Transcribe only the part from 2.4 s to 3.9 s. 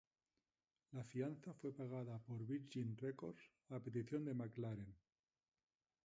Virgin Records a